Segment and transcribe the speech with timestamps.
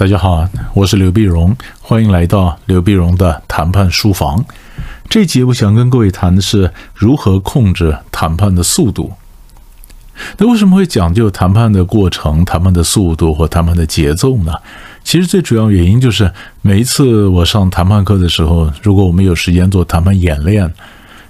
[0.00, 4.42] 大家好，我是刘碧荣，欢迎来到刘碧荣的谈判书房。
[5.10, 9.12] 这节我想跟各位谈的是如何控制谈判的速度。
[10.38, 14.54] 那为什么会讲究谈判的过程、谈判的速度或谈判的节奏呢？
[15.04, 16.32] 其实最主要原因就是
[16.62, 20.64] 每一次我上谈判课的时候，如果我们有时间做谈判演练，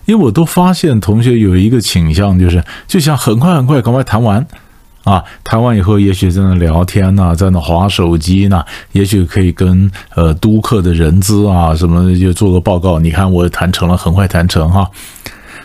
[0.04, 4.46] 因为我都发现同学有一个倾向，就是就想很快很快赶快谈完。
[5.10, 13.00] 啊，谈完以后，也许在那聊天呢，在那划手机呢，也许可以跟呃督客的人资啊什么的就做个报告。
[13.00, 14.88] 你看我谈成了，很快谈成哈。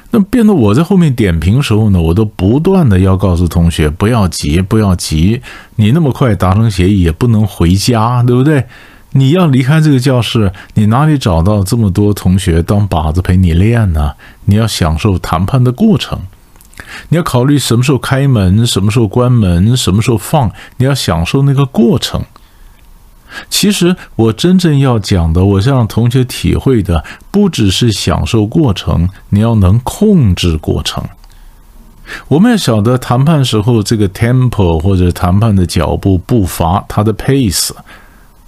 [0.09, 5.41] 那变得我在后面点评时候呢，我都不断的要告诉同学不要急，不要急，
[5.76, 8.66] 你那么快达成协议也不能回家，对不对？
[9.12, 14.13] 你要离开这个教室，你哪里找到这么多同学当靶子陪你练呢？
[14.46, 16.20] 你要享受谈判的过程。
[17.10, 22.24] 你要考虑什么时候开门，什么时候关门，什么时候放，你要享受那个过程。
[23.49, 31.04] 其实我真正要讲的，我让同学体会的，不只是享受过程，你要能控制过程。
[32.27, 37.71] 我们要晓得谈判时候这个 tempo 或者谈判的脚步步伐，它的 pace，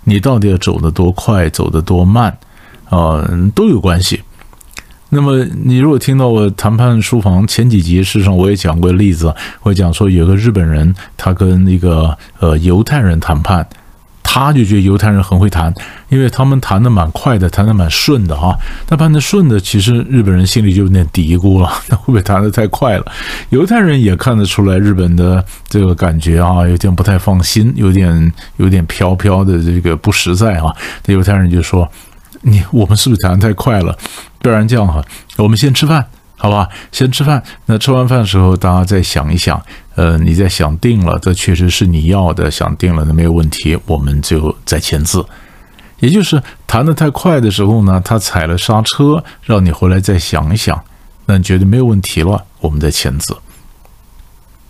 [0.03, 2.37] 你到底要走得多快，走得多慢，
[2.89, 4.21] 啊，都有关系。
[5.09, 13.65] 那么，你如果听到我谈判书房前几集，事实上我也讲过例子，我讲说有个日本人，他跟一个呃犹太人谈判，
[14.21, 15.73] 他就觉得犹太人很会谈，
[16.09, 18.53] 因为他们谈的蛮快的，谈的蛮顺的哈。
[18.85, 23.05] 但谈的顺的，其实日本人心里就有点嘀咕了，那会不会谈的太快了？
[23.51, 30.75] 犹太人也看得出来日本的这个感觉啊，有点不太放心，有点有点飘飘的这个不实在啊。
[31.05, 31.89] 那犹太人就说。
[32.47, 33.97] 你我们是不是谈的太快了？
[34.39, 35.03] 不然这样哈，
[35.37, 36.05] 我们先吃饭，
[36.37, 36.69] 好吧？
[36.91, 37.43] 先吃饭。
[37.65, 39.61] 那吃完饭的时候，大家再想一想，
[39.95, 45.25] 呃，你再想定了，这确实是你要的，想定了那没有问题，我们就再签字。
[45.99, 50.79] 也就是谈的太快的时候呢，他踩了刹车，让你回来再想一想，
[51.25, 53.35] 那你觉得没有问题了，我们再签字。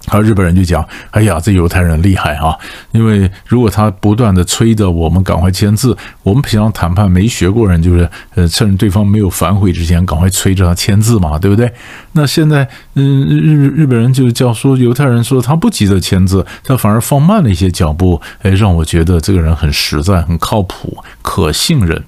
[0.09, 2.57] 而日本人就讲：“哎呀，这犹太人厉害啊！
[2.91, 11.71] 因为如果他不断的催着我们赶快签字，我们平常谈判没学过人，就是呃，趁对方没有反悔之前，赶快催着他签字嘛，对不对？
[12.13, 22.01] 那现在，嗯，日日本人就叫说犹太人说他不急着签字，他反而放慢了一些脚步，哎，让我觉得这个人很实在、很靠谱、可信任、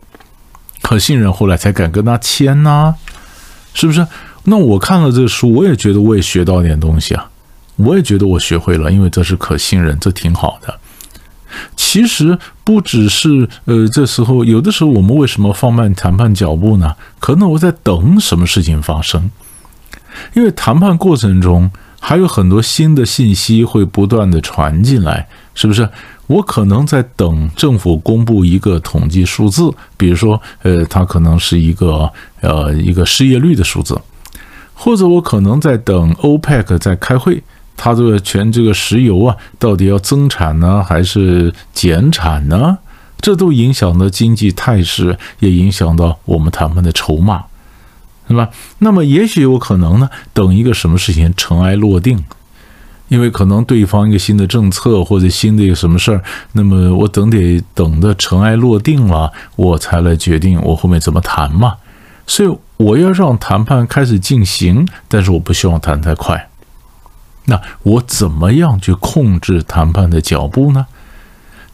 [0.82, 2.96] 可信任，后来才敢跟他签呐，
[3.74, 4.08] 是不是？
[4.46, 7.30] 那我看了这个书，我也觉得我也学到点东西啊。”
[7.80, 10.78] 我也觉得我学会了，因为这是可信任，这挺好的。
[11.76, 16.96] 其实不只是呃，这时候有的时候我们为什么放慢谈判脚步呢？
[17.20, 19.32] 可能我在等什么事情发生，
[20.34, 25.90] 因为谈判过程中还有很多新的信息会不断的传进来，是不是？
[26.28, 32.08] 我可能在等政府公布一个统计数字，比如说呃，它可能是一个
[32.42, 34.00] 呃一个失业率的数字，
[34.76, 37.42] 或者我可能在等 OPEC 在开会。
[37.82, 42.78] 它这个全这个石油啊，到底要增产呢，还是减产呢？
[43.22, 47.46] 这都影响到经济态势，也影响到我们谈判的筹码，
[48.28, 48.50] 是吧？
[48.80, 52.26] 那么也许有可能呢，等一个什么事情尘埃落定，
[53.08, 61.76] 因为可能对方一个新的政策或者新的一个什么事儿，那么我等得等的尘埃落定了，我才来决定我后面怎么谈嘛。
[62.28, 66.49] 所以我要让谈判开始进行，但是我不希望谈太快。
[67.50, 70.86] 那我怎么样去控制谈判的脚步呢？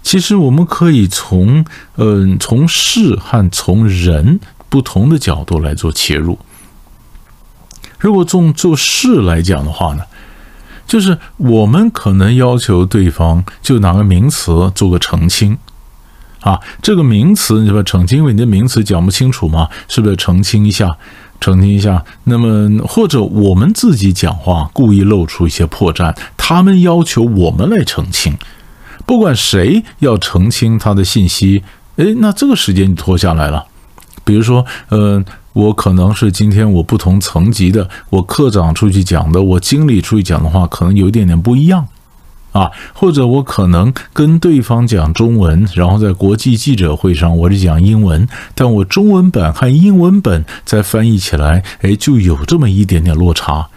[0.02, 1.66] 其实我们可以从
[1.98, 6.40] 嗯从事和从人不同的角度来做切入。
[8.00, 10.04] 如果从做事来讲的话呢，
[10.88, 15.58] 就是我们可能要求对方就拿个名词做个澄清
[16.42, 20.98] 啊，这个名词你说澄清，因为你的名词讲不清楚嘛，是不是澄清一下？
[21.40, 28.36] 澄清一下，那么或者我们自己讲话故意露出一些破绽，他们要求我们来澄清，
[29.06, 31.64] 不管谁要澄清他的信息，
[31.98, 33.66] 诶，那这个时间就拖下来了。
[34.24, 35.24] 比如说，呃，
[35.54, 41.88] 我可能是今天我不同层级的，我科长出去讲的，我经理出去讲的话，可能有一点点不一样。
[42.56, 48.26] 啊，或者我可能跟对方讲中文，然后在国际记者会上我是讲英文，
[48.56, 53.68] 但我中文本和英文本再翻译起来，哎，就有这么一点点落差。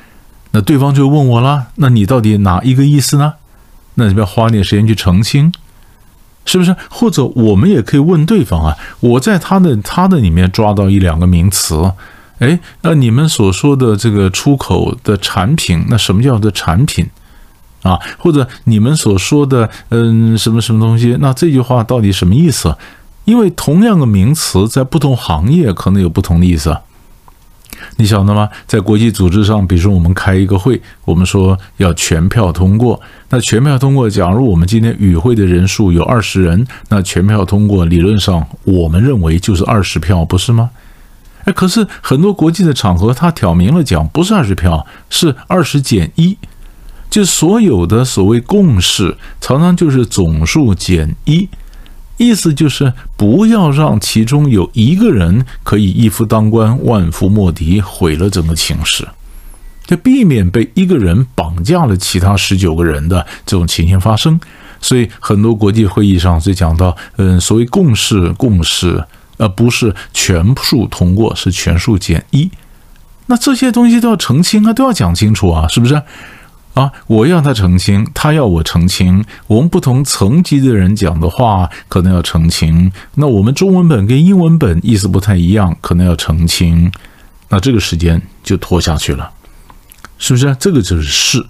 [0.53, 3.35] 那对方就问我了，那你到底哪一个意思呢？
[3.95, 5.53] 那你不要花点时间去澄清，
[6.45, 6.77] 是不是？
[6.89, 11.93] 或者我们也可以问对方啊，我在他的他的里面抓到一两个名词，
[12.39, 17.09] 哎，那你们所说的这个出口的产品，那什么叫做产品？
[17.83, 22.77] 啊，或者你们所说的嗯什么什么东西，那这句话到底什么意思？
[23.25, 26.77] 因为同样的名词在不同行业可能有不同的意思。
[27.97, 28.49] 你晓得吗？
[28.67, 33.01] 在国际组织上，比如说我们开一个会，我们说要全票通过。
[33.29, 40.71] 那全票通过，假如我们今天与会的人数有二十人，那全票通过，理论上我们认为就是二十票，不是吗？
[41.45, 46.37] 哎，可是很多国际的场合，他挑明了讲，不是二十票，是二十减一，
[47.11, 51.49] 就所有的所谓共识，常常就是总数减一。
[52.17, 59.07] 意思就是不要让其中有一个人可以一夫当关，万夫莫敌，毁了整个情势，
[59.87, 64.41] 就避免被一个人绑架了其他十九个人的这种情形发生。
[64.81, 69.05] 所以很多国际会议上就讲到，嗯，所谓共识，共识，
[69.37, 72.51] 而不是全数通过，是全数减一。
[73.27, 76.03] 那这些东西都要澄清啊，都要讲清楚啊，是不是？
[76.79, 76.93] 啊！
[77.09, 79.25] 我要他澄清，他要我澄清。
[79.49, 82.93] 我们不同层级的人讲的话，可能要澄清。
[83.17, 86.93] 那我们中文本跟英文本意思不太一样，可能要澄清。
[87.49, 89.29] 那这个时间就拖下去了，
[90.19, 90.55] 是不是？
[90.61, 91.45] 这个就是事。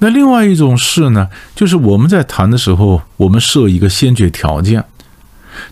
[0.00, 4.84] 那另外一种事呢，就是我们在谈的时候，我们设一个先决条件，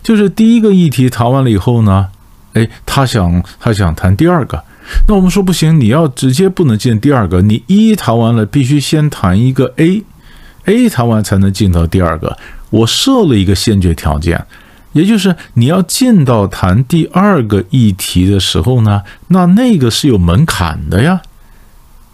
[0.01, 2.07] 就是第一个议题谈完了以后呢，
[2.53, 4.63] 哎，他想他想谈第二个。
[5.07, 12.37] 那我们说不行，你要直接不能进第二个，你一谈完了，必须先谈一个 A，A 谈完才能进到第二个。
[12.69, 14.45] 我设了一个先决条件，
[14.93, 21.21] 也就是你要进到谈第二个议题的时候呢，那那个是有门槛的呀。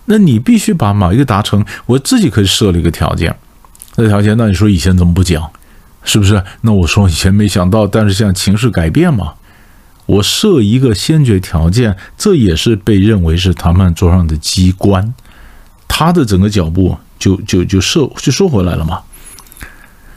[0.05, 3.35] 那你必须把某一个达成，我自己可以设了一个条件，
[3.95, 5.49] 那条件，那你说以前怎么不讲？
[6.03, 6.43] 是不是？
[6.61, 9.33] 那我说以前没想到，但是现在情势改变嘛。
[10.11, 15.13] 我设一个先决条件，这也是被认为是谈判桌上的机关，
[15.87, 19.03] 他的整个脚步就就就设就收回来了嘛。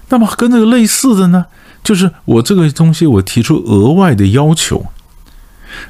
[0.08, 1.46] 那么跟这个类似的呢，
[1.84, 4.86] 就是我这个东西我提出额外的要求。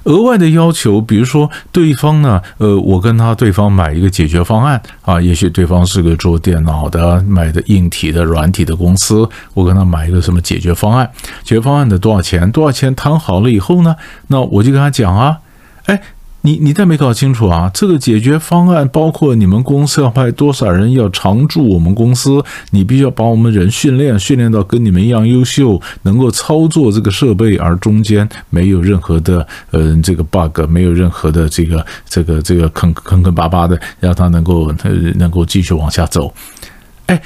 [0.04, 11.10] 额外的要求，比如说对方呢，呃，我跟他对方买一个解决方案啊，也许对方是个做电脑的，买的硬体的、软体的公司，我跟他买一个什么解决方案，
[11.42, 12.50] 解决方案的多少钱？
[12.52, 13.96] 多少钱谈好了以后呢，
[14.28, 15.38] 那我就跟他讲啊，
[15.86, 16.00] 哎。
[16.46, 17.70] 你你再没搞清楚啊？
[17.72, 36.34] 这个解决方案包括你们公司要派多少人要常驻我们公司，你必须要把我们人训练训练到跟你们一样优秀，能够操作这个设备，而中间没有任何的呃这个 bug，没有任何的这个这个这个坑坑坑巴巴的，让他能够呃能够继续往下走。
[37.06, 37.18] 哎，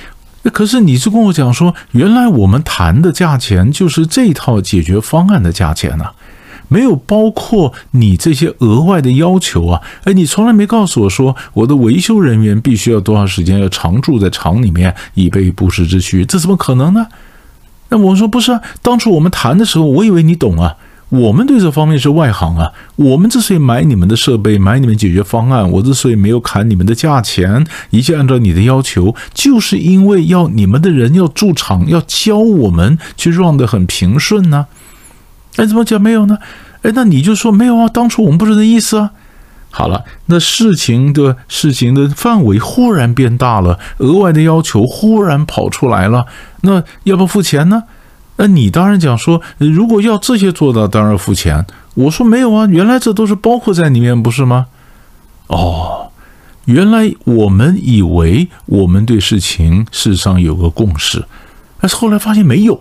[0.53, 6.05] 可是你是跟我讲说，原来我们谈的价钱就是这套解决方案的价钱呢？
[6.69, 9.83] 没有包括你这些额外的要求啊！
[10.05, 17.07] 哎，你从来没告诉我说，我的维修人员必须要多长时间要常住在厂里面，以备不时之需，这怎么可能呢？
[17.89, 20.77] 那我说不是啊，当初我们谈的时候，我以为你懂啊。
[21.11, 22.71] 我们对这方面是外行啊。
[22.97, 34.67] 我们之所以买你们的设备，买你们解决方案，我之所以没有砍你们的价钱，一切按照你的要求，就是因为要你们的人要驻场，要教我们去 run 得很平顺呢。
[35.59, 36.39] 哎，怎么讲没有呢？
[36.83, 37.89] 哎，那你就说没有啊？
[37.89, 39.11] 当初我们不是这意思啊。
[39.71, 46.25] 好了，那事情的事情的范围忽然变大了，额外的要求忽然跑出来了，
[46.63, 47.83] 那要不要付钱呢？
[48.37, 51.67] 那你当然讲说，如果要这些做到，当然付钱。
[51.95, 54.67] 我说没有啊，原来这都是包括在里面，不是吗？
[55.49, 56.13] 哦，
[56.67, 61.25] 原来我们以为我们对事情事实上有个共识，
[61.81, 62.81] 但是后来发现没有，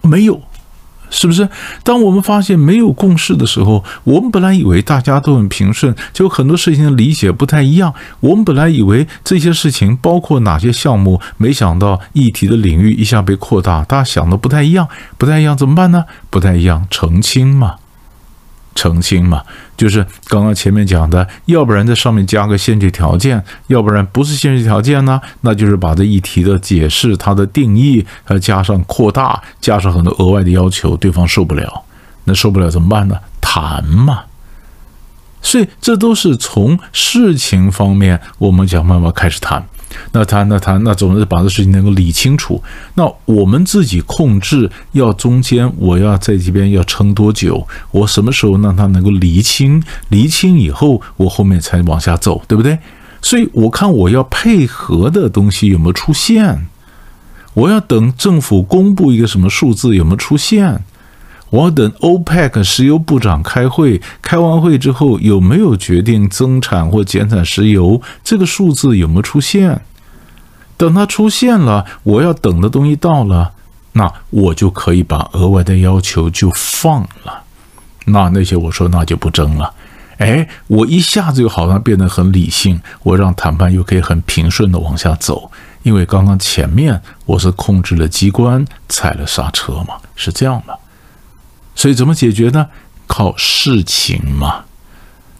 [0.00, 0.40] 没有。
[1.10, 1.48] 是不是？
[1.82, 7.92] 当我们发现没有共识的时候，我们本来以为大家都很平顺，就很多事情的理解不太一样。
[8.20, 16.04] 我们本来以为这些事情包括哪些项目，没想到议题的领域一下被扩大，大家想的不太一样，不太一样怎么办呢？
[16.30, 17.76] 不太一样，澄清嘛。
[18.76, 19.42] 澄清嘛，
[19.76, 31.82] 就是刚刚前面讲的，要不然在上面加个限制条件，要不然不是限制条件呢，那就是把这一题的解释、它的定义，呃，加上扩大，加上很多额外的要求，对方受不了，
[32.24, 33.18] 那受不了怎么办呢？
[33.40, 34.20] 谈嘛。
[35.42, 39.64] 所以这都是从事情方面，我们想办法开始谈。
[40.12, 42.62] 那他那他，那总是把这事情能够理清楚。
[42.94, 47.66] 那我们自己控制，要中间我要在这边要撑多久？
[47.90, 49.82] 我什么时候让他能够理清？
[50.08, 52.78] 理清以后，我后面才往下走，对不对？
[53.22, 56.66] 所以我看我要配合的东西有没有出现？
[57.54, 60.84] 我要等政府公布一个什么数字有没有出现？
[61.50, 68.02] 我等 OPEC 石油部长开会，开完会之后有没有决定增产或减产石油？
[68.24, 69.80] 这个数字有没有出现？
[70.76, 73.52] 等它出现了，我要等的东西到了，
[73.92, 77.42] 那我就可以把额外的要求就放了。
[78.04, 79.72] 那那些我说那就不争了。
[80.18, 85.50] 哎，我一下子又好像变得很理性，我让谈判又可以很平顺的往下走，
[85.82, 90.78] 因为刚刚前面我是控制了机关，踩了刹车嘛，是这样的。
[91.76, 92.66] 所以怎么解决呢？
[93.06, 94.64] 靠事情嘛。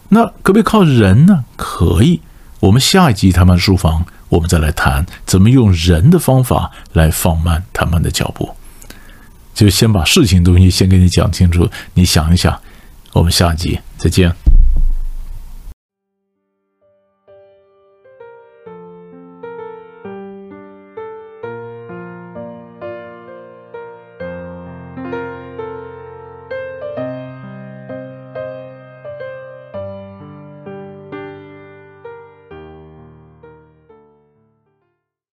[0.09, 1.43] 那可不可以靠人呢？
[1.57, 2.21] 可以。
[2.61, 8.55] 我们下一集谈判书房，我们再来谈怎么用人的方法来放慢谈判的脚步。
[9.53, 12.57] 就先把事情东西先给你讲清楚，你想一想。
[13.13, 14.46] 我们下集再见。